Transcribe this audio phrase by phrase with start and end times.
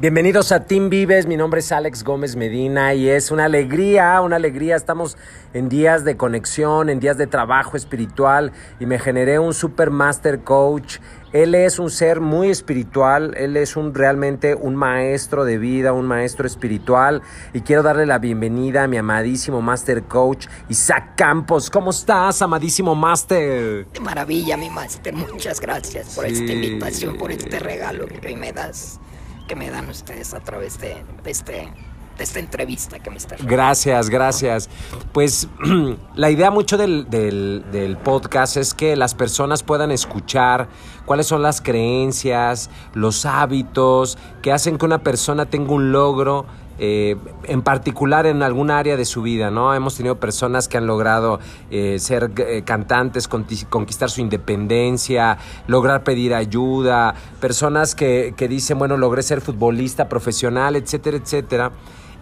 [0.00, 4.36] Bienvenidos a Team Vives, mi nombre es Alex Gómez Medina y es una alegría, una
[4.36, 5.16] alegría, estamos
[5.52, 10.40] en días de conexión, en días de trabajo espiritual y me generé un super master
[10.40, 10.96] coach.
[11.32, 16.06] Él es un ser muy espiritual, él es un realmente un maestro de vida, un
[16.06, 17.22] maestro espiritual
[17.52, 21.70] y quiero darle la bienvenida a mi amadísimo master coach Isaac Campos.
[21.70, 23.86] ¿Cómo estás, amadísimo master?
[23.86, 25.14] De maravilla, mi master.
[25.14, 28.98] Muchas gracias por esta invitación, por este regalo que hoy me das
[29.46, 31.72] que me dan ustedes a través de, este
[32.18, 34.68] esta entrevista que me está Gracias, gracias.
[35.12, 35.48] Pues
[36.14, 40.68] la idea mucho del, del, podcast es que las personas puedan escuchar
[41.04, 46.46] cuáles son las creencias, los hábitos que hacen que una persona tenga un logro
[46.84, 47.14] eh,
[47.44, 49.72] en particular en algún área de su vida, ¿no?
[49.72, 51.38] Hemos tenido personas que han logrado
[51.70, 58.96] eh, ser eh, cantantes, conquistar su independencia, lograr pedir ayuda, personas que, que dicen, bueno,
[58.96, 61.70] logré ser futbolista profesional, etcétera, etcétera.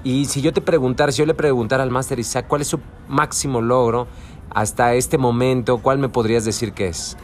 [0.05, 2.81] Y si yo te preguntara, si yo le preguntara al Máster Isaac, ¿cuál es su
[3.09, 4.09] máximo logro
[4.51, 5.79] hasta este momento?
[5.79, 7.17] ¿Cuál me podrías decir que es?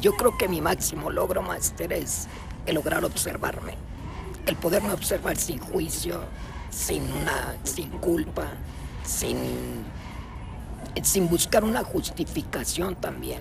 [0.00, 2.28] yo creo que mi máximo logro, Máster, es
[2.66, 3.87] lograr observarme
[4.48, 6.20] el poderme observar sin juicio,
[6.70, 8.46] sin, una, sin culpa,
[9.04, 9.36] sin,
[11.02, 13.40] sin buscar una justificación también,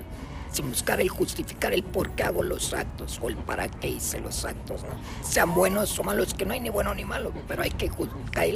[0.51, 4.19] sin buscar el justificar el por qué hago los actos o el para qué hice
[4.19, 4.81] los actos,
[5.21, 7.91] sean buenos o malos, que no hay ni bueno ni malo, pero hay que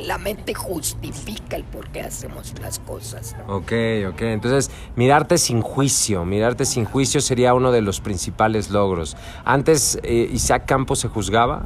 [0.06, 3.36] la mente justifica el por qué hacemos las cosas.
[3.48, 3.74] Ok,
[4.10, 9.18] ok, entonces mirarte sin juicio, mirarte sin juicio sería uno de los principales logros.
[9.44, 11.66] Antes eh, Isaac Campos se juzgaba.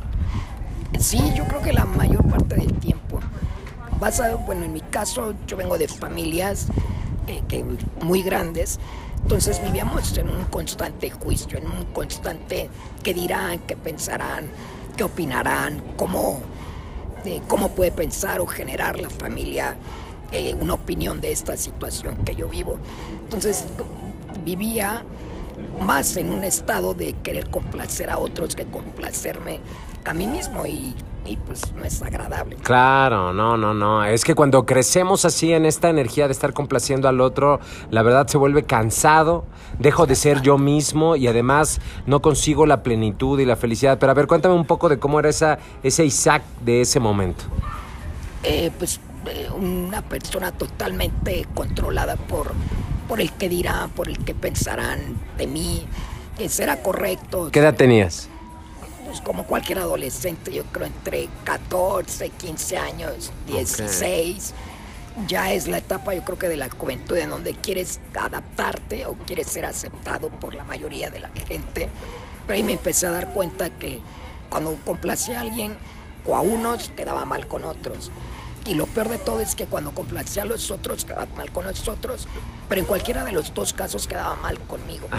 [1.00, 3.20] Sí, yo creo que la mayor parte del tiempo.
[4.00, 6.68] Pasa, bueno, en mi caso, yo vengo de familias
[7.28, 7.64] eh,
[8.02, 8.80] muy grandes,
[9.22, 12.70] entonces vivíamos en un constante juicio, en un constante
[13.04, 14.50] qué dirán, qué pensarán,
[14.96, 16.40] qué opinarán, cómo,
[17.26, 19.76] eh, cómo puede pensar o generar la familia
[20.32, 22.78] eh, una opinión de esta situación que yo vivo.
[23.24, 23.66] Entonces
[24.44, 25.04] vivía
[25.82, 29.60] más en un estado de querer complacer a otros que complacerme
[30.06, 30.96] a mí mismo y,
[31.48, 32.56] pues no es agradable.
[32.58, 34.06] Claro, no, no, no.
[34.06, 38.28] Es que cuando crecemos así en esta energía de estar complaciendo al otro, la verdad
[38.28, 39.46] se vuelve cansado,
[39.80, 43.98] dejo de ser yo mismo y además no consigo la plenitud y la felicidad.
[43.98, 47.46] Pero a ver, cuéntame un poco de cómo era esa, ese Isaac de ese momento.
[48.44, 52.52] Eh, pues eh, una persona totalmente controlada por,
[53.08, 55.00] por el que dirán, por el que pensarán
[55.40, 55.88] de mí,
[56.38, 57.50] que será correcto.
[57.52, 58.30] ¿Qué edad tenías?
[59.16, 64.54] Pues, como cualquier adolescente, yo creo entre 14, 15 años, 16.
[65.26, 69.14] Ya es la etapa, yo creo que de la juventud en donde quieres adaptarte o
[69.14, 71.88] quieres ser aceptado por la mayoría de la gente.
[72.46, 74.02] Pero ahí me empecé a dar cuenta que
[74.50, 75.78] cuando complacía a alguien
[76.26, 78.12] o a unos quedaba mal con otros.
[78.66, 81.66] Y lo peor de todo es que cuando complacía a los otros quedaba mal con
[81.66, 82.28] los otros,
[82.68, 85.08] pero en cualquiera de los dos casos quedaba mal conmigo.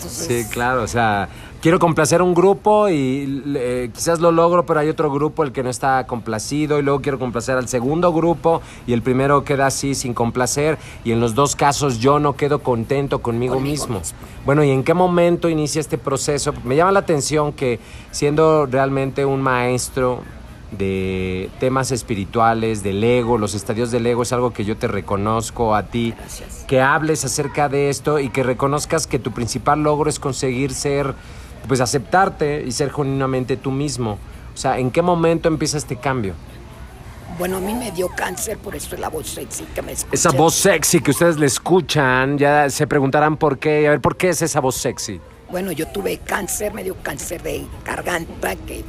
[0.00, 1.28] Sí, claro, o sea,
[1.60, 5.52] quiero complacer a un grupo y eh, quizás lo logro, pero hay otro grupo el
[5.52, 9.66] que no está complacido y luego quiero complacer al segundo grupo y el primero queda
[9.66, 14.00] así sin complacer y en los dos casos yo no quedo contento conmigo, mismo.
[14.44, 16.52] Bueno, ¿y en qué momento inicia este proceso?
[16.64, 17.78] Me llama la atención que
[18.10, 20.22] siendo realmente un maestro
[20.70, 25.74] de temas espirituales, del ego, los estadios del ego, es algo que yo te reconozco
[25.74, 26.14] a ti.
[26.66, 31.14] Que hables acerca de esto y que reconozcas que tu principal logro es conseguir ser,
[31.66, 34.18] pues aceptarte y ser genuinamente tú mismo.
[34.54, 36.34] O sea, ¿en qué momento empieza este cambio?
[37.38, 40.14] Bueno, a mí me dio cáncer, por eso es la voz sexy que me escuchan.
[40.14, 43.86] Esa voz sexy que ustedes le escuchan, ya se preguntarán por qué.
[43.88, 45.20] A ver, ¿por qué es esa voz sexy?
[45.50, 48.84] Bueno, yo tuve cáncer, me dio cáncer de garganta que,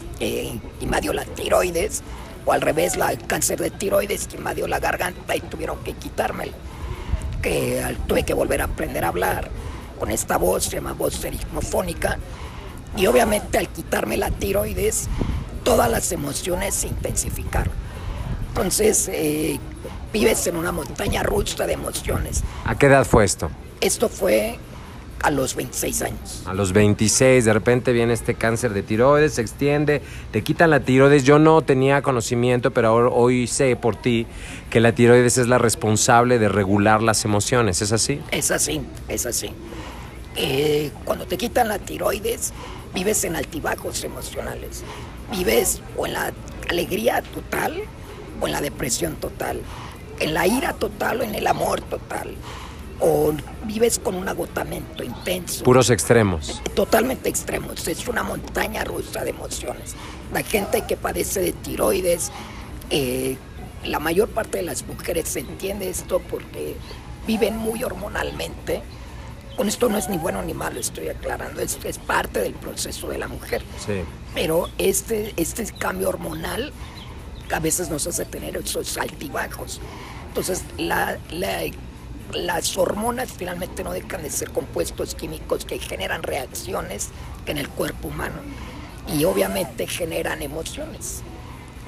[0.88, 2.04] me dio la tiroides,
[2.46, 5.94] o al revés, la cáncer de tiroides que me dio la garganta y tuvieron que
[5.94, 6.54] quitármelo.
[7.42, 9.50] Que tuve que volver a aprender a hablar
[10.00, 12.20] con esta voz, se llama voz eritmofónica.
[12.96, 15.08] Y obviamente al quitarme la tiroides,
[15.64, 17.74] todas las emociones se intensificaron.
[18.50, 19.60] Entonces, eh,
[20.14, 22.44] vives en una montaña rusa de emociones.
[22.66, 23.50] ¿A qué edad fue esto?
[23.80, 24.60] Esto fue
[25.22, 26.44] a los 26 años.
[26.46, 30.02] A los 26, de repente viene este cáncer de tiroides, se extiende,
[30.32, 31.24] te quitan la tiroides.
[31.24, 34.26] Yo no tenía conocimiento, pero ahora, hoy sé por ti
[34.70, 37.82] que la tiroides es la responsable de regular las emociones.
[37.82, 38.20] ¿Es así?
[38.32, 39.52] Es así, es así.
[40.36, 42.54] Eh, cuando te quitan la tiroides,
[42.94, 44.84] vives en altibajos emocionales.
[45.32, 46.34] Vives o en la
[46.70, 47.82] alegría total
[48.40, 49.62] o en la depresión total.
[50.20, 52.36] En la ira total o en el amor total
[53.02, 53.34] o
[53.66, 55.64] vives con un agotamiento intenso.
[55.64, 56.62] Puros extremos.
[56.76, 57.88] Totalmente extremos.
[57.88, 59.96] Es una montaña rusa de emociones.
[60.32, 62.32] La gente que padece de tiroides,
[62.92, 63.38] eh,
[63.84, 66.76] la mayor parte de las mujeres entiende esto porque
[67.26, 68.84] viven muy hormonalmente.
[69.58, 73.10] Con esto no es ni bueno ni malo, estoy aclarando, es, es parte del proceso
[73.10, 73.64] de la mujer.
[73.86, 74.02] Sí.
[74.34, 76.72] Pero este, este cambio hormonal
[77.52, 79.82] a veces nos hace tener esos altibajos.
[80.30, 81.64] Entonces, la, la
[82.34, 87.10] las hormonas finalmente no dejan de ser compuestos químicos que generan reacciones
[87.46, 88.42] en el cuerpo humano
[89.08, 91.22] y obviamente generan emociones.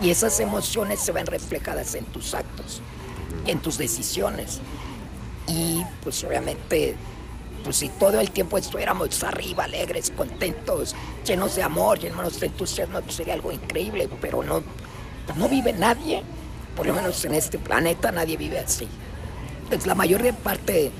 [0.01, 2.81] Y esas emociones se ven reflejadas en tus actos,
[3.45, 4.59] en tus decisiones.
[5.47, 6.95] Y pues obviamente,
[7.63, 13.01] pues si todo el tiempo estuviéramos arriba, alegres, contentos, llenos de amor, llenos de entusiasmo,
[13.01, 14.63] pues sería algo increíble, pero no,
[15.35, 16.23] no vive nadie,
[16.75, 18.87] por lo menos en este planeta nadie vive así
[19.69, 20.91] pues la mayor parte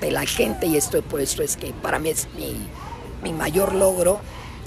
[0.00, 2.56] de la gente, y esto por eso es que para mí es mi,
[3.22, 4.20] mi mayor logro,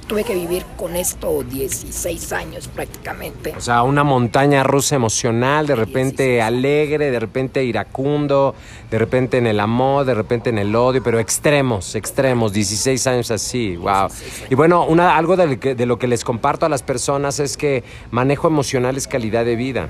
[0.07, 3.53] tuve que vivir con esto 16 años prácticamente.
[3.57, 8.55] O sea, una montaña rusa emocional, de repente alegre, de repente iracundo,
[8.89, 13.31] de repente en el amor, de repente en el odio, pero extremos, extremos, 16 años
[13.31, 14.09] así, wow.
[14.49, 17.83] Y bueno, una, algo de, de lo que les comparto a las personas es que
[18.11, 19.89] manejo emocional es calidad de vida.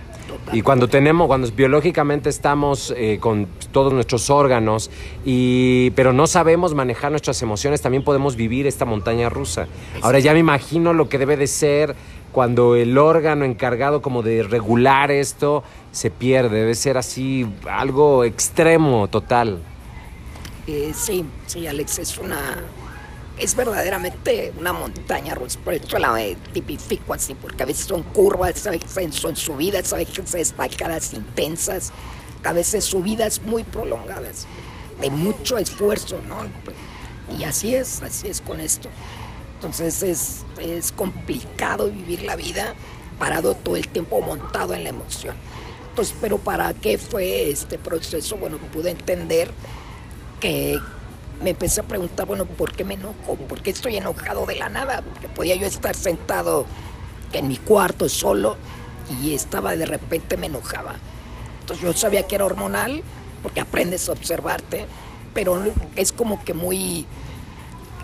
[0.53, 4.89] Y cuando tenemos, cuando biológicamente estamos eh, con todos nuestros órganos,
[5.23, 9.67] y, pero no sabemos manejar nuestras emociones, también podemos vivir esta montaña rusa.
[10.01, 11.95] Ahora ya me imagino lo que debe de ser
[12.31, 19.07] cuando el órgano encargado como de regular esto se pierde, debe ser así algo extremo
[19.07, 19.59] total.
[20.67, 22.57] Eh, sí, sí, Alex, es una
[23.41, 25.59] es verdaderamente una montaña rusa.
[25.59, 26.15] Por eso la
[26.53, 31.91] tipifico así, porque a veces son curvas, a veces son subidas, a veces bajadas intensas,
[32.43, 34.45] a veces subidas muy prolongadas,
[34.99, 36.45] de mucho esfuerzo, ¿no?
[37.35, 38.89] Y así es, así es con esto.
[39.61, 42.73] Entonces es, es complicado vivir la vida
[43.19, 45.35] parado todo el tiempo montado en la emoción.
[45.89, 48.37] Entonces, pero ¿para qué fue este proceso?
[48.37, 49.51] Bueno, pude entender
[50.39, 50.79] que
[51.43, 53.35] me empecé a preguntar, bueno, ¿por qué me enojo?
[53.35, 55.03] ¿Por qué estoy enojado de la nada?
[55.03, 56.65] Porque podía yo estar sentado
[57.31, 58.57] en mi cuarto solo
[59.21, 60.95] y estaba de repente me enojaba.
[61.59, 63.03] Entonces yo sabía que era hormonal
[63.43, 64.87] porque aprendes a observarte,
[65.35, 65.63] pero
[65.95, 67.05] es como que muy...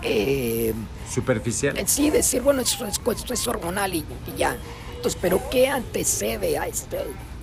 [0.07, 0.73] Eh,
[1.09, 1.75] Superficial.
[1.87, 2.85] Sí, decir, bueno, esto,
[3.33, 4.05] es hormonal y,
[4.37, 4.57] ya.
[4.95, 6.97] Entonces, pero ¿qué antecede a este?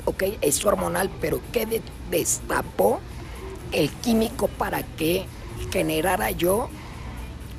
[0.04, 3.00] Ok, es hormonal, pero ¿qué destapó
[3.72, 5.26] el químico para que
[5.72, 6.68] generara yo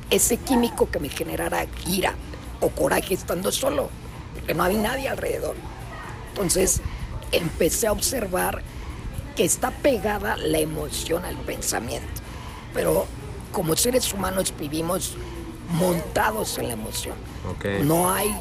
[0.10, 2.16] ese químico que me generara ira
[2.62, 3.90] o coraje estando solo,
[4.34, 5.56] porque no había nadie alrededor.
[6.30, 6.82] Entonces
[7.32, 8.62] empecé a observar
[9.36, 12.22] que está pegada la emoción al pensamiento,
[12.74, 13.06] pero
[13.56, 15.14] como seres humanos vivimos
[15.80, 17.16] montados en la emoción.
[17.84, 18.36] No hay,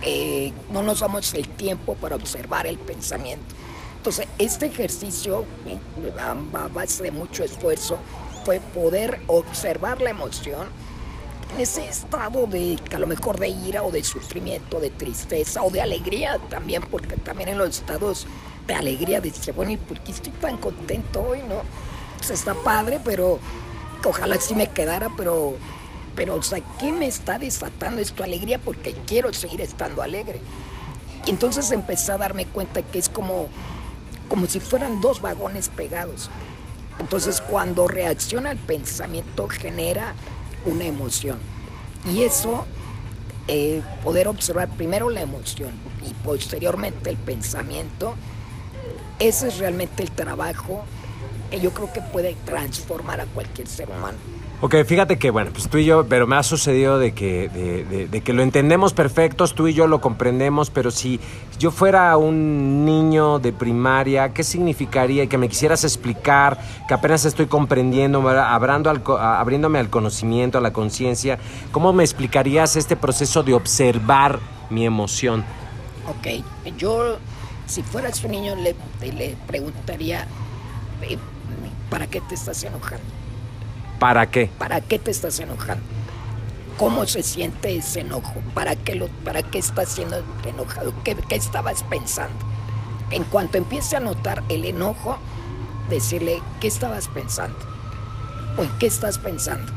[0.00, 3.54] eh, no nos damos el tiempo para observar el pensamiento.
[3.98, 5.78] Entonces, este ejercicio, eh,
[6.18, 7.98] a base de mucho esfuerzo,
[8.46, 10.66] fue poder observar la emoción
[11.54, 15.68] en ese estado de, a lo mejor de ira o de sufrimiento, de tristeza o
[15.68, 18.26] de alegría también, porque también en los estados
[18.66, 21.60] de alegría dice, bueno, ¿y por qué estoy tan contento hoy, no?
[22.16, 23.38] Pues está padre, pero
[24.04, 25.56] ojalá sí me quedara, pero,
[26.14, 26.40] pero,
[26.78, 28.58] ¿qué me está desatando esto alegría?
[28.58, 30.40] Porque quiero seguir estando alegre.
[31.26, 33.48] Y entonces empecé a darme cuenta que es como,
[34.28, 36.30] como si fueran dos vagones pegados.
[36.98, 40.14] Entonces cuando reacciona el pensamiento genera
[40.64, 41.38] una emoción.
[42.10, 42.64] Y eso,
[43.46, 45.72] eh, poder observar primero la emoción
[46.08, 48.14] y posteriormente el pensamiento,
[49.18, 50.84] ese es realmente el trabajo
[51.50, 54.18] que yo creo que puede transformar a cualquier ser humano.
[54.60, 57.48] Ok, fíjate que, bueno, pues tú y yo, pero me ha sucedido de que,
[58.10, 61.20] de, que lo entendemos perfectos, tú y yo lo comprendemos, pero si
[61.60, 65.22] yo fuera un niño de primaria, ¿qué significaría?
[65.22, 70.60] Y que me quisieras explicar, que apenas estoy comprendiendo, abriendo al, abriéndome al conocimiento, a
[70.60, 71.38] la conciencia,
[71.70, 74.40] ¿cómo me explicarías este proceso de observar
[74.70, 75.44] mi emoción?
[76.08, 76.44] Ok,
[76.76, 77.18] yo,
[77.66, 78.74] si fueras un niño, le,
[79.12, 80.26] le preguntaría,
[81.02, 81.16] eh,
[81.90, 83.04] ¿para qué te estás enojando?
[83.98, 84.50] ¿Para qué?
[84.58, 85.82] ¿Para qué te estás enojando?
[86.76, 88.34] ¿Cómo se siente ese enojo?
[88.54, 90.94] ¿Para qué, lo, para qué estás siendo enojado?
[91.02, 92.36] ¿Qué, ¿Qué estabas pensando?
[93.10, 95.18] En cuanto empiece a notar el enojo,
[95.90, 97.58] decirle, ¿qué estabas pensando?
[98.56, 99.72] ¿O en qué estás pensando?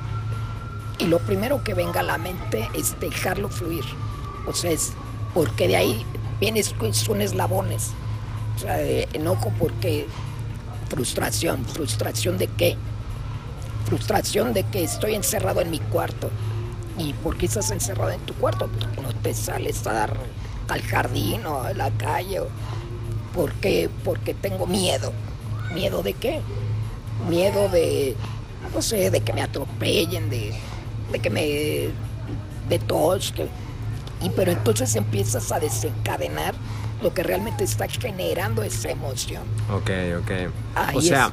[0.99, 3.83] Y lo primero que venga a la mente es dejarlo fluir.
[4.45, 4.93] O sea, es
[5.33, 6.05] porque de ahí
[6.39, 7.91] vienes, son eslabones.
[8.55, 10.07] O sea, enojo porque
[10.91, 11.65] frustración.
[11.65, 12.77] ¿Frustración de qué?
[13.91, 16.29] frustración de que estoy encerrado en mi cuarto.
[16.97, 18.69] ¿Y por qué estás encerrado en tu cuarto?
[19.01, 20.13] No te sales a dar
[20.69, 22.39] al jardín o a la calle.
[23.35, 23.89] ¿Por qué?
[24.05, 25.11] Porque tengo miedo.
[25.73, 26.39] ¿Miedo de qué?
[27.27, 28.15] Miedo de,
[28.73, 30.53] no sé, de que me atropellen, de,
[31.11, 31.89] de que me...
[32.69, 33.33] de tos.
[34.21, 36.55] Y pero entonces empiezas a desencadenar
[37.01, 39.43] lo que realmente está generando esa emoción.
[39.71, 39.89] Ok,
[40.19, 40.95] ok.
[40.95, 41.31] o sea,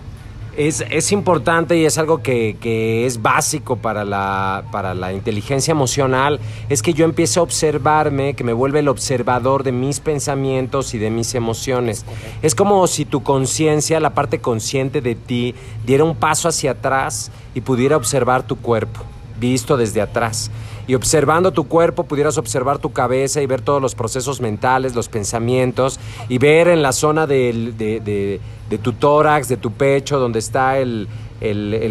[0.57, 5.71] es, es, importante y es algo que, que, es básico para la, para la inteligencia
[5.71, 10.95] emocional, es que yo empiece a observarme, que me vuelve el observador de mis pensamientos
[10.95, 12.05] y de mis emociones.
[12.43, 15.55] Es como si tu conciencia, la parte consciente de ti,
[15.87, 19.03] diera un paso hacia atrás y pudiera observar tu cuerpo,
[19.39, 20.51] visto desde atrás
[20.89, 25.11] y observando tu cuerpo pudieras observar tu cabeza y ver todos los procesos mentales, los
[25.11, 28.41] pensamientos y ver en la zona de,
[28.83, 31.07] tu tórax, de tu pecho, donde está el,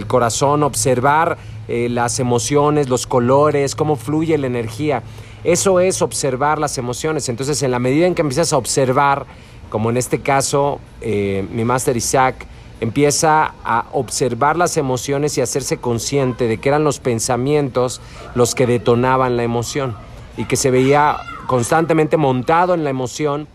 [0.08, 1.38] corazón, observar
[1.68, 5.04] eh, las emociones, los colores, cómo fluye la energía.
[5.44, 7.30] Eso es observar las emociones.
[7.30, 9.28] Entonces, en la medida en que empiezas a observar,
[9.70, 12.48] como en este caso, eh, mi máster Isaac,
[12.80, 18.02] empieza a observar las emociones y hacerse consciente de que eran los pensamientos
[18.36, 19.96] los que detonaban la emoción
[20.38, 21.18] y que se veía
[21.48, 23.48] constantemente montado en la emoción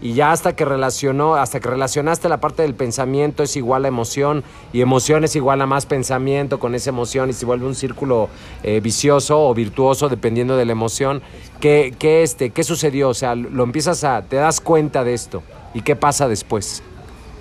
[0.00, 3.88] y ya hasta que relacionó, hasta que relacionaste la parte del pensamiento es igual a
[3.88, 7.74] emoción y emoción es igual a más pensamiento con esa emoción y se vuelve un
[7.74, 8.28] círculo
[8.62, 11.20] eh, vicioso o virtuoso dependiendo de la emoción.
[11.58, 13.08] ¿Qué, qué, este, ¿Qué sucedió?
[13.08, 15.42] O sea, lo empiezas a, te das cuenta de esto
[15.74, 16.84] y qué pasa después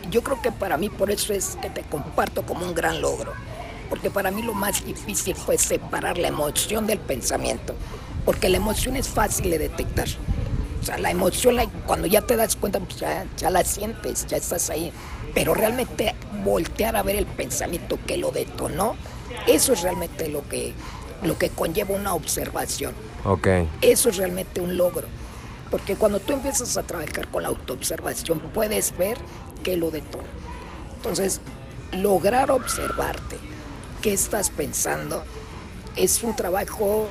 [0.10, 3.34] yo creo que para mí por eso es que te comparto como un gran logro.
[3.90, 7.74] Porque para mí lo más difícil fue separar la emoción del pensamiento.
[8.26, 10.08] Porque la emoción es fácil de detectar.
[10.82, 14.38] O sea, la emoción, cuando ya te das cuenta, pues ya, ya la sientes, ya
[14.38, 14.92] estás ahí.
[15.34, 18.96] Pero realmente voltear a ver el pensamiento que lo detonó,
[19.48, 20.74] eso es realmente lo que,
[21.24, 22.94] lo que conlleva una observación.
[23.24, 23.70] Okay.
[23.82, 25.08] Eso es realmente un logro.
[25.70, 29.18] Porque cuando tú empiezas a trabajar con la autoobservación, puedes ver
[29.64, 30.28] que lo detona.
[30.96, 31.42] Entonces,
[31.92, 33.38] lograr observarte
[34.02, 35.24] qué estás pensando
[35.96, 37.08] es un trabajo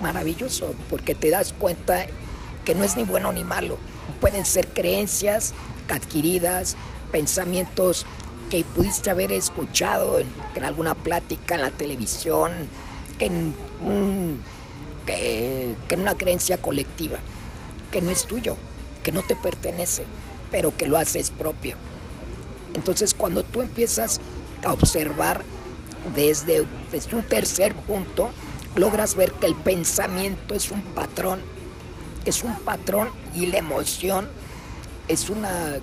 [0.00, 2.06] maravilloso porque te das cuenta
[2.64, 3.78] que no es ni bueno ni malo.
[4.20, 5.54] Pueden ser creencias
[5.88, 6.76] adquiridas,
[7.10, 8.06] pensamientos
[8.50, 12.52] que pudiste haber escuchado en, alguna plática en la televisión,
[13.18, 13.54] en,
[15.06, 17.18] que en una creencia colectiva,
[17.90, 18.56] que no es tuyo,
[19.02, 20.04] que no te pertenece
[20.50, 21.76] pero que lo haces propio.
[22.74, 24.20] Entonces cuando tú empiezas
[24.64, 25.42] a observar
[26.14, 28.30] desde, desde un tercer punto,
[28.74, 31.40] logras ver que el pensamiento es un patrón,
[32.24, 34.28] es un patrón y la emoción
[35.08, 35.78] es una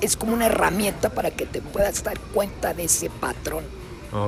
[0.00, 3.64] es como una herramienta para que te puedas dar cuenta de ese patrón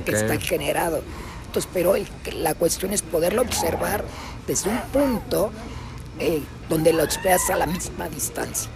[0.06, 1.02] que está generado.
[1.46, 1.94] Entonces, pero
[2.32, 4.02] la cuestión es poderlo observar
[4.46, 5.50] desde un punto
[6.18, 8.70] eh, donde lo esperas a la misma distancia,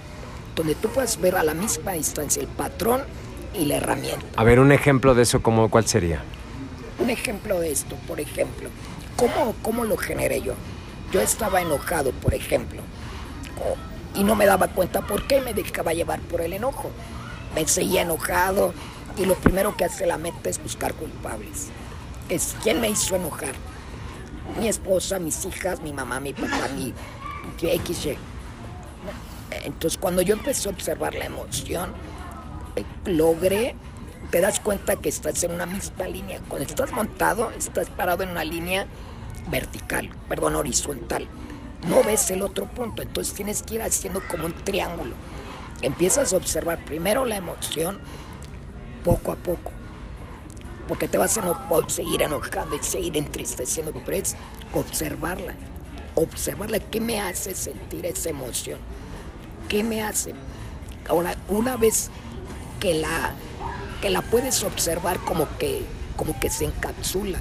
[0.55, 3.03] donde tú puedes ver a la misma distancia el patrón
[3.55, 4.27] y la herramienta.
[4.37, 6.23] A ver, un ejemplo de eso, ¿cómo, ¿cuál sería?
[6.99, 8.69] Un ejemplo de esto, por ejemplo,
[9.17, 10.55] ¿cómo, cómo lo generé yo?
[11.13, 12.83] Yo estaba enojado, por ejemplo,
[14.15, 16.91] y no me daba cuenta por qué me dejaba llevar por el enojo.
[17.55, 18.75] Me seguía enojado
[19.17, 21.69] y lo primero que hace la mente es buscar culpables.
[22.29, 23.55] Es quién me hizo enojar.
[24.59, 26.93] Mi esposa, mis hijas, mi mamá, mi papá, mi,
[27.61, 28.09] X,
[29.65, 31.93] Entonces, cuando yo empecé a observar la emoción,
[32.77, 33.75] eh, logré,
[34.31, 36.41] te das cuenta que estás en una misma línea.
[36.49, 38.87] Cuando estás montado, estás parado en una línea
[39.51, 41.27] vertical, perdón, horizontal.
[41.89, 45.15] No ves el otro punto, entonces tienes que ir haciendo como un triángulo.
[45.83, 47.99] Empiezas a observar primero la emoción,
[49.03, 49.73] poco a poco,
[50.87, 51.57] porque te vas a
[51.89, 54.37] seguir enojando y seguir entristeciendo, pero es
[54.75, 55.55] observarla
[56.15, 58.79] observarla, ¿qué me hace sentir esa emoción?
[59.69, 60.35] ¿Qué me hace?
[61.09, 62.11] Ahora, una vez
[62.79, 63.35] que la,
[64.01, 65.85] que la puedes observar como que,
[66.17, 67.39] como que se encapsula,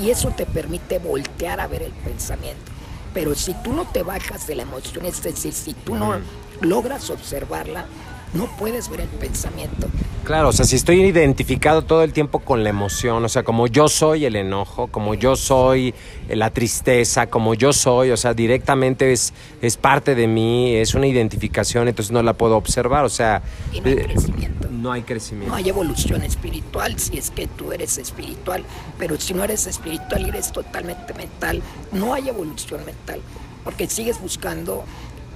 [0.00, 2.72] y eso te permite voltear a ver el pensamiento.
[3.12, 6.18] Pero si tú no te bajas de la emoción, es decir, si tú no
[6.60, 7.86] logras observarla,
[8.34, 9.88] no puedes ver el pensamiento.
[10.24, 13.66] Claro, o sea, si estoy identificado todo el tiempo con la emoción, o sea, como
[13.66, 15.94] yo soy el enojo, como yo soy
[16.28, 21.06] la tristeza, como yo soy, o sea, directamente es, es parte de mí, es una
[21.06, 23.42] identificación, entonces no la puedo observar, o sea...
[23.72, 24.68] no hay crecimiento.
[24.70, 25.50] No hay crecimiento.
[25.50, 28.64] No hay evolución espiritual si es que tú eres espiritual,
[28.98, 31.62] pero si no eres espiritual y eres totalmente mental,
[31.92, 33.20] no hay evolución mental,
[33.62, 34.84] porque sigues buscando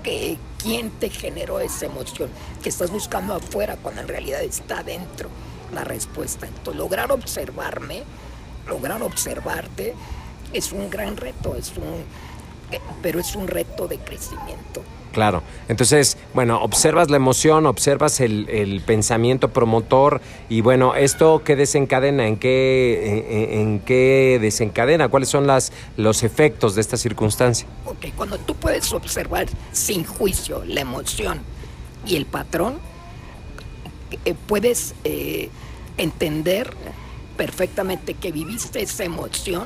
[0.03, 2.31] que quién te generó esa emoción
[2.63, 5.29] que estás buscando afuera cuando en realidad está adentro.
[5.75, 6.47] la respuesta.
[6.47, 8.03] Entonces, lograr observarme,
[8.67, 9.95] lograr observarte,
[10.53, 12.05] es un gran reto, es un,
[12.71, 14.83] eh, pero es un reto de crecimiento.
[15.13, 15.43] Claro.
[15.69, 22.27] Entonces, bueno, observas la emoción, observas el, el pensamiento promotor y bueno, ¿esto qué desencadena?
[22.27, 25.09] ¿En qué, en, qué desencadena?
[25.09, 27.67] ¿Cuáles son las, los efectos de esta circunstancia?
[27.87, 31.41] Ok, cuando tú puedes observar sin juicio la emoción
[32.07, 32.79] y el patrón,
[34.25, 35.51] eh, puedes eh,
[35.97, 36.73] entender
[37.37, 39.65] perfectamente que viviste esa emoción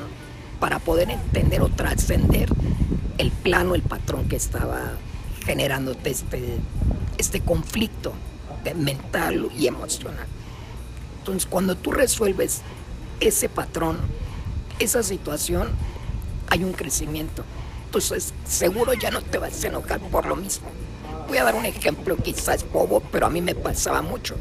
[0.59, 2.49] para poder entender o trascender
[3.17, 4.93] el plano, el patrón que estaba
[5.45, 6.57] generándote este,
[7.17, 8.13] este conflicto
[8.63, 10.27] de mental y emocional.
[11.19, 12.61] Entonces, cuando tú resuelves
[13.19, 13.97] ese patrón,
[14.79, 15.69] esa situación,
[16.49, 17.43] hay un crecimiento.
[17.85, 20.67] Entonces, seguro ya no te vas a enojar por lo mismo.
[21.27, 24.35] Voy a dar un ejemplo quizás bobo, pero a mí me pasaba mucho.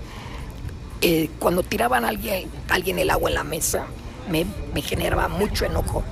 [1.00, 3.86] Eh, cuando tiraban a alguien, alguien el agua en la mesa,
[4.30, 6.02] me, me generaba mucho enojo.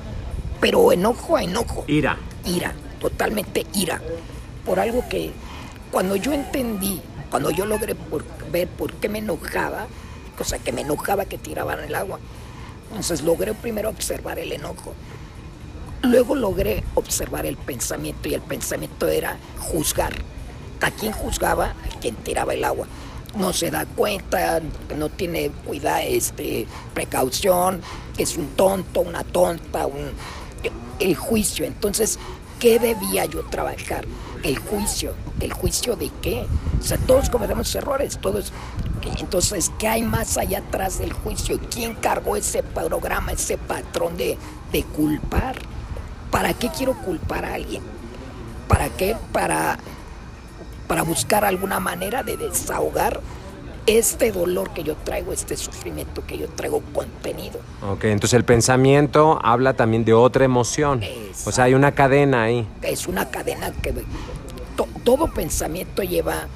[0.60, 1.84] Pero enojo a enojo.
[1.86, 2.18] Ira.
[2.44, 4.00] Ira, totalmente ira.
[4.70, 5.32] Por algo que
[5.90, 7.96] cuando yo entendí, cuando yo logré
[8.52, 9.88] ver por qué me enojaba,
[10.38, 12.20] o sea, que me enojaba que tiraban el agua,
[12.90, 14.94] entonces logré primero observar el enojo.
[16.02, 20.12] Luego logré observar el pensamiento y el pensamiento era juzgar.
[20.82, 21.70] ¿A quién juzgaba?
[21.70, 22.86] A quien tiraba el agua.
[23.36, 24.60] No se da cuenta,
[24.96, 27.80] no tiene cuidado, este, precaución,
[28.16, 30.12] es un tonto, una tonta, un,
[31.00, 31.66] el juicio.
[31.66, 32.20] Entonces,
[32.60, 34.04] ¿qué debía yo trabajar?
[34.44, 35.14] El juicio.
[35.40, 36.46] ¿El juicio de qué?
[36.78, 38.52] O sea, todos cometemos errores, todos.
[39.18, 41.58] Entonces, ¿qué hay más allá atrás del juicio?
[41.70, 44.38] ¿Quién cargó ese programa, ese patrón de,
[44.70, 45.56] de culpar?
[46.30, 47.82] ¿Para qué quiero culpar a alguien?
[48.68, 49.16] ¿Para qué?
[49.32, 49.78] Para,
[50.86, 53.20] para buscar alguna manera de desahogar
[53.86, 57.58] este dolor que yo traigo, este sufrimiento que yo traigo contenido.
[57.88, 61.02] Ok, entonces el pensamiento habla también de otra emoción.
[61.46, 62.68] O sea, hay una cadena ahí.
[62.82, 63.92] Es una cadena que
[64.76, 66.46] to- todo pensamiento lleva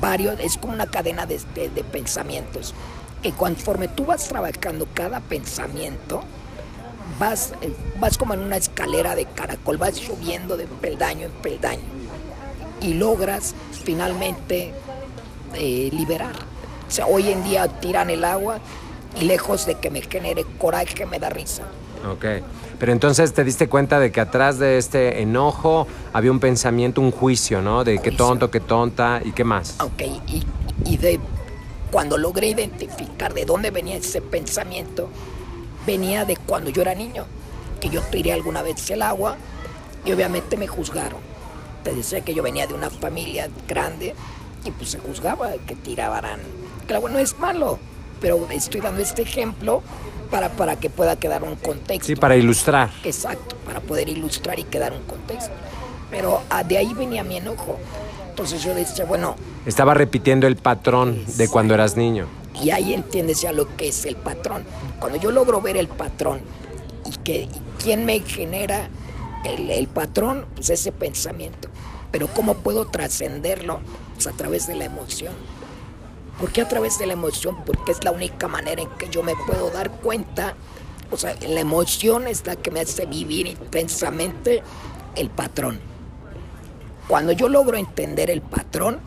[0.00, 2.74] varios, es como una cadena de, de- de pensamientos.
[3.22, 6.22] Que conforme tú vas trabajando cada pensamiento,
[7.18, 11.82] vas, eh, vas como en una escalera de caracol, vas subiendo de peldaño en peldaño
[12.80, 14.72] y logras finalmente
[15.54, 16.34] eh, liberar.
[16.86, 18.58] O sea, hoy en día tiran el agua
[19.20, 21.64] y lejos de que me genere coraje, me da risa.
[22.10, 22.24] Ok.
[22.78, 27.12] Pero entonces te diste cuenta de que atrás de este enojo había un pensamiento, un
[27.12, 27.84] juicio, ¿no?
[27.84, 29.76] De qué tonto, qué tonta y qué más.
[29.80, 30.42] Ok, y,
[30.84, 31.20] y de
[31.92, 35.10] cuando logré identificar de dónde venía ese pensamiento,
[35.86, 37.26] venía de cuando yo era niño,
[37.80, 39.36] que yo tiré alguna vez el agua
[40.04, 41.20] y obviamente me juzgaron.
[41.84, 44.14] Te decía que yo venía de una familia grande
[44.64, 46.40] y pues se juzgaba que tiraban.
[46.94, 47.78] Agua no es malo,
[48.20, 49.82] pero estoy dando este ejemplo
[50.30, 52.06] para, para que pueda quedar un contexto.
[52.06, 52.90] Sí, para ilustrar.
[53.04, 55.52] Exacto, para poder ilustrar y quedar un contexto.
[56.10, 57.78] Pero ah, de ahí venía mi enojo.
[58.28, 62.26] Entonces yo decía, bueno, Estaba repitiendo el patrón de cuando eras niño.
[62.62, 64.64] y ahí entiendes ya lo que es el patrón.
[65.00, 66.40] Cuando yo logro ver el patrón
[67.06, 67.50] y que y
[67.82, 68.90] quién me genera
[69.44, 71.68] el, el patrón, pues ese pensamiento.
[72.10, 73.80] Pero cómo puedo trascenderlo
[74.26, 75.34] a través de la emoción.
[76.38, 77.56] ¿Por qué a través de la emoción?
[77.64, 80.54] Porque es la única manera en que yo me puedo dar cuenta.
[81.10, 84.62] O sea, la emoción es la que me hace vivir intensamente
[85.14, 85.78] el patrón.
[87.06, 88.98] Cuando yo logro entender el patrón,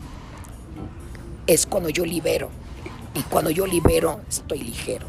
[1.46, 2.48] es cuando yo libero.
[3.14, 5.06] Y cuando yo libero, estoy ligero.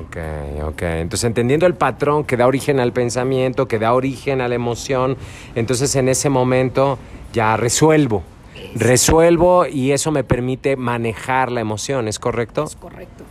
[0.00, 0.16] Ok,
[0.64, 0.82] ok.
[0.82, 5.16] Entonces, entendiendo el patrón que da origen al pensamiento, que da origen a la emoción,
[5.54, 6.98] entonces en ese momento
[7.32, 8.22] ya resuelvo.
[8.74, 12.64] Resuelvo y eso me permite manejar la emoción, ¿es correcto?
[12.64, 13.24] Es correcto.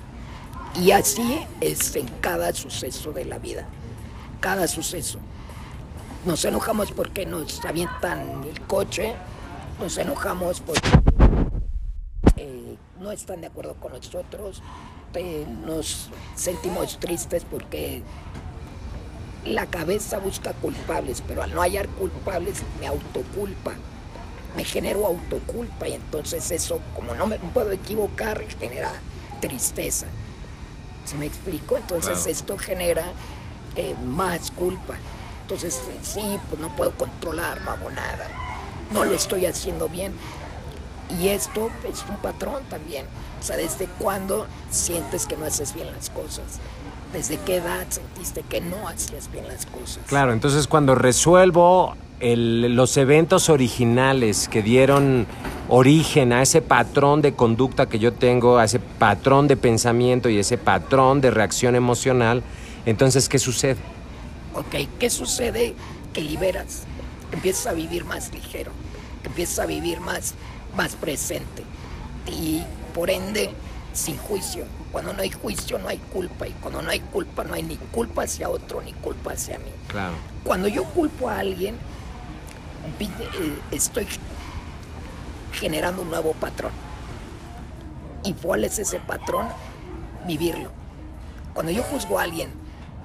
[0.82, 3.66] Y así es en cada suceso de la vida.
[4.40, 5.20] Cada suceso.
[6.26, 9.14] Nos enojamos porque nos avientan el coche.
[9.80, 10.90] Nos enojamos porque
[12.38, 14.62] eh, no están de acuerdo con nosotros.
[15.14, 18.02] eh, nos sentimos tristes porque
[19.46, 23.74] la cabeza busca culpables, pero al no hallar culpables me autoculpa.
[24.56, 28.92] Me genero autoculpa y entonces eso, como no me puedo equivocar, genera
[29.42, 30.08] tristeza.
[31.06, 31.78] ¿Se me explico?
[31.78, 32.32] Entonces Claro.
[32.32, 33.06] esto genera
[33.76, 34.96] eh, más culpa.
[35.42, 38.28] Entonces, sí, pues no puedo controlar, no hago nada.
[38.92, 40.14] No lo estoy haciendo bien.
[41.20, 43.06] Y esto es un patrón también.
[43.40, 46.46] O sea, ¿desde cuándo sientes que no haces bien las cosas?
[47.14, 50.00] ¿Desde qué edad sentiste que no hacías bien las cosas?
[50.08, 55.26] Claro, entonces cuando resuelvo el- los eventos originales que dieron
[55.68, 60.38] origen, a ese patrón de conducta que yo tengo, a ese patrón de pensamiento y
[60.38, 62.44] ese patrón de reacción emocional,
[62.86, 63.78] entonces, ¿qué sucede?
[64.54, 65.74] Ok, ¿qué sucede?
[66.14, 66.84] Que liberas,
[67.30, 68.72] que empiezas a vivir más ligero,
[69.22, 70.36] que empiezas a vivir más,
[70.78, 71.64] más presente
[72.32, 72.62] y
[72.94, 73.50] por ende
[73.94, 74.66] sin juicio.
[74.92, 77.76] Cuando no hay juicio no hay culpa y cuando no hay culpa no hay ni
[77.92, 79.72] culpa hacia otro ni culpa hacia mí.
[79.88, 80.14] Claro.
[80.44, 81.76] Cuando yo culpo a alguien,
[83.72, 84.08] estoy
[85.54, 86.72] generando un nuevo patrón.
[88.24, 89.48] ¿Y cuál es ese patrón?
[90.26, 90.72] Vivirlo.
[91.54, 92.50] Cuando yo juzgo a alguien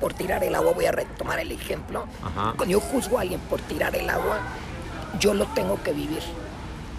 [0.00, 2.06] por tirar el agua, voy a retomar el ejemplo.
[2.32, 4.38] Cuando yo juzgo a alguien por tirar el agua,
[5.18, 6.22] yo lo tengo que vivir.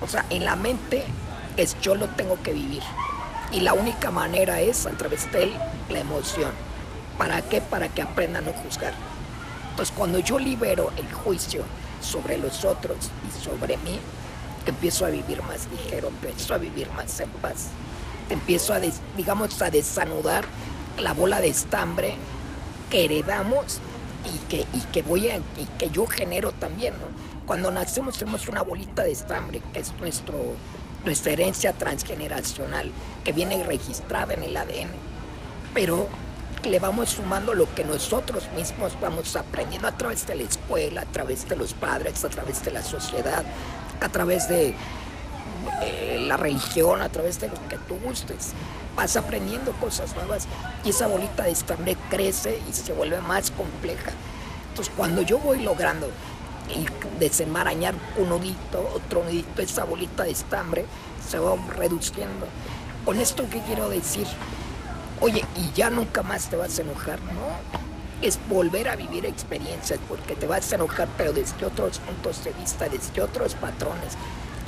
[0.02, 1.04] O sea, en la mente
[1.58, 2.84] es yo lo tengo que vivir.
[3.52, 5.52] Y la única manera es a través de
[5.90, 6.52] la emoción.
[7.18, 7.60] ¿Para qué?
[7.60, 8.94] Para que aprenda a no juzgar.
[9.72, 11.64] Entonces, cuando yo libero el juicio
[12.02, 14.00] sobre los otros y sobre mí,
[14.66, 17.68] empiezo a vivir más ligero, empiezo a vivir más en paz.
[18.30, 18.80] Empiezo a,
[19.18, 20.46] digamos, a desanudar
[21.00, 22.16] la bola de estambre
[22.90, 23.80] que heredamos
[24.26, 26.94] y que, y que, voy a, y que yo genero también.
[27.46, 30.56] Cuando nacemos tenemos una bolita de estambre que es nuestro
[31.06, 32.92] nuestra herencia transgeneracional
[33.24, 34.90] que viene registrada en el ADN,
[35.74, 36.08] pero
[36.70, 41.06] le vamos sumando lo que nosotros mismos vamos aprendiendo a través de la escuela, a
[41.06, 43.44] través de los padres, a través de la sociedad,
[44.00, 44.76] a través de
[45.82, 48.54] eh, la religión, a través de lo que tú gustes.
[48.96, 50.48] Vas aprendiendo cosas nuevas
[50.84, 54.12] y esa bolita de estambre crece y se vuelve más compleja.
[54.70, 56.10] Entonces, cuando yo voy logrando
[56.70, 56.86] y
[57.20, 60.86] desenmarañar un nudito, otro nudito, esa bolita de estambre
[61.28, 62.48] se va reduciendo.
[63.06, 64.28] Con esto, ¿qué quiero decir?
[65.22, 68.28] Oye, y ya nunca más te vas a enojar, ¿no?
[68.28, 72.54] Es volver a vivir experiencias, porque te vas a enojar, pero desde otros puntos de
[72.54, 74.18] vista, desde otros patrones.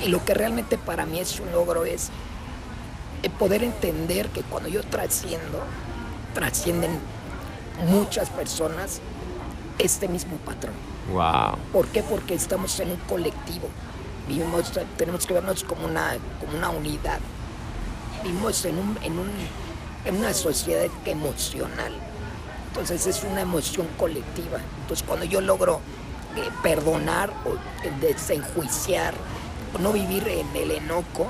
[0.00, 2.10] Y lo que realmente para mí es un logro es
[3.38, 5.62] poder entender que cuando yo trasciendo,
[6.34, 6.98] trascienden
[7.88, 9.00] muchas personas
[9.78, 10.74] este mismo patrón.
[11.12, 11.58] Wow.
[11.72, 12.02] ¿Por qué?
[12.02, 13.68] Porque estamos en un colectivo.
[14.28, 17.18] Vivimos, tenemos que vernos como una, como una unidad.
[18.22, 19.30] Vivimos en, un, en, un,
[20.04, 21.92] en una sociedad emocional.
[22.68, 24.58] Entonces es una emoción colectiva.
[24.82, 25.80] Entonces cuando yo logro
[26.36, 27.54] eh, perdonar o
[27.86, 29.14] eh, desenjuiciar,
[29.80, 31.26] no vivir en el enoco,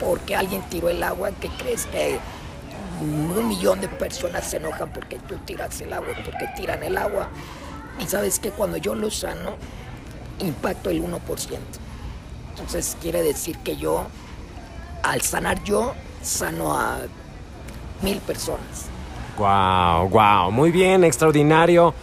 [0.00, 2.18] porque alguien tiró el agua, ¿qué crees que
[3.00, 7.28] un millón de personas se enojan porque tú tiras el agua, porque tiran el agua?
[7.98, 9.56] Y sabes que cuando yo lo sano,
[10.40, 11.18] impacto el 1%.
[12.50, 14.06] Entonces quiere decir que yo,
[15.02, 17.00] al sanar yo, sano a
[18.02, 18.86] mil personas.
[19.36, 21.94] Wow, wow, muy bien, extraordinario.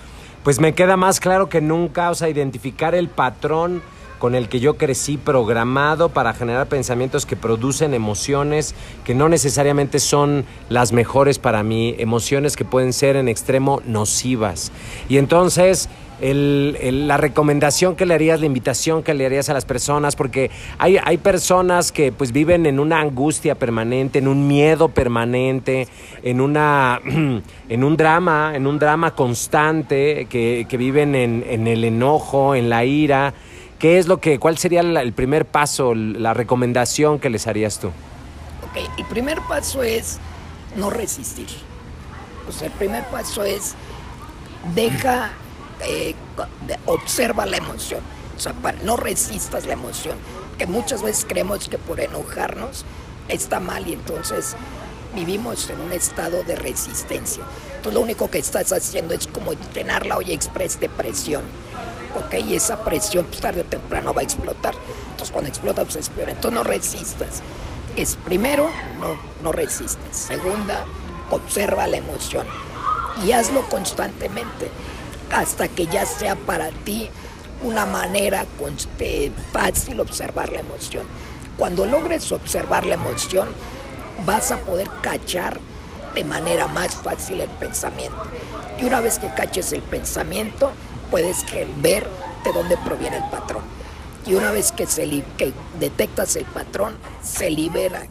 [0.44, 3.82] Pues me queda más claro que nunca, o sea, identificar el patrón
[4.18, 8.74] con el que yo crecí programado para generar pensamientos que producen emociones
[9.06, 14.72] que no necesariamente son las mejores para mí, emociones que pueden ser en extremo nocivas.
[15.10, 15.90] Y entonces...
[16.20, 20.98] la recomendación que le harías, la invitación que le harías a las personas, porque hay,
[21.04, 25.88] hay personas que pues viven en una angustia permanente, en un miedo permanente,
[26.24, 27.00] en, una,
[27.70, 32.70] en un drama, en un drama constante, que, que viven en, en el enojo, en
[32.70, 33.34] la ira,
[33.80, 37.88] ¿Qué es lo que, cuál sería el primer paso, la recomendación que les harías tú?
[37.88, 40.18] Ok, el primer paso es
[40.76, 41.48] no resistir.
[42.50, 43.76] O sea, el primer paso es
[44.74, 45.30] deja,
[45.82, 46.16] eh,
[46.86, 48.02] observa la emoción.
[48.36, 50.18] O sea, no resistas la emoción.
[50.58, 52.86] Que muchas veces creemos que por enojarnos
[53.28, 54.56] está mal y entonces
[55.16, 57.44] vivimos en un estado de resistencia.
[57.76, 61.44] Entonces lo único que estás haciendo es como llenar la olla express de presión
[62.18, 62.34] ¿ok?
[62.46, 64.76] Y esa presión pues, tarde o temprano va a explotar.
[65.12, 67.42] Entonces cuando explota, pues es Entonces no resistas.
[67.96, 69.98] Es primero, no, no resistes.
[70.12, 70.86] Segunda,
[71.32, 72.46] observa la emoción.
[73.26, 74.70] Y hazlo constantemente
[75.32, 77.10] hasta que ya sea para ti
[77.64, 78.46] una manera
[79.52, 81.06] fácil observar la emoción.
[81.58, 83.48] Cuando logres observar la emoción,
[84.26, 85.60] vas a poder cachar
[86.14, 88.24] de manera más fácil el pensamiento.
[88.80, 90.72] Y una vez que caches el pensamiento,
[91.10, 91.44] puedes
[91.82, 92.08] ver
[92.44, 93.64] de dónde proviene el patrón.
[94.26, 98.04] Y una vez que, se que detectas el patrón, se libera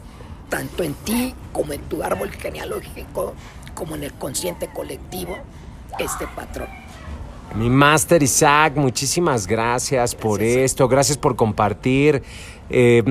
[0.49, 3.33] tanto en ti como en tu árbol genealógico,
[3.75, 5.37] como en el consciente colectivo,
[5.99, 6.67] este patrón.
[7.55, 12.21] Mi máster Isaac, muchísimas gracias por esto, gracias por compartir
[12.69, 13.03] eh,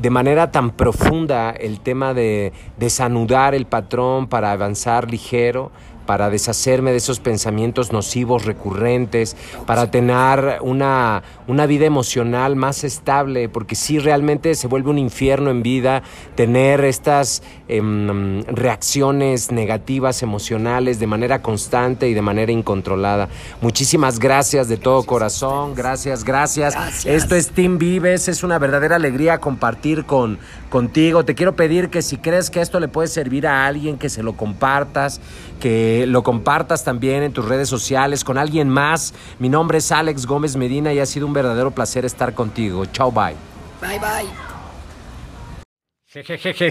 [0.00, 5.70] de manera tan profunda el tema de desanudar el patrón para avanzar ligero
[6.06, 13.48] para deshacerme de esos pensamientos nocivos recurrentes, para tener una, una vida emocional más estable,
[13.48, 16.02] porque sí realmente se vuelve un infierno en vida
[16.34, 23.28] tener estas em, reacciones negativas emocionales de manera constante y de manera incontrolada.
[23.60, 27.04] Muchísimas gracias de todo corazón, gracias, gracias.
[27.04, 30.38] Esto es Team Vives, es una verdadera alegría compartir con,
[30.68, 31.24] contigo.
[31.24, 34.22] Te quiero pedir que si crees que esto le puede servir a alguien, que se
[34.22, 35.20] lo compartas,
[35.60, 39.14] que lo compartas también en tus redes sociales con alguien más.
[39.38, 42.84] Mi nombre es Alex Gómez Medina y ha sido un verdadero placer estar contigo.
[42.86, 43.36] Chao, bye.
[43.80, 44.55] Bye, bye.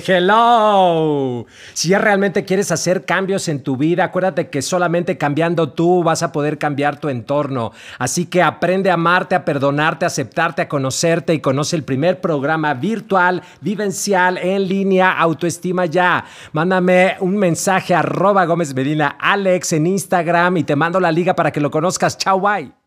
[0.08, 1.46] Hello.
[1.74, 6.24] Si ya realmente quieres hacer cambios en tu vida, acuérdate que solamente cambiando tú vas
[6.24, 7.72] a poder cambiar tu entorno.
[8.00, 12.22] Así que aprende a amarte, a perdonarte, a aceptarte, a conocerte y conoce el primer
[12.22, 16.26] programa virtual, vivencial, en línea, autoestima ya.
[16.52, 21.36] Mándame un mensaje a arroba Gómez Medina Alex en Instagram y te mando la liga
[21.36, 22.18] para que lo conozcas.
[22.18, 22.85] Chao, bye.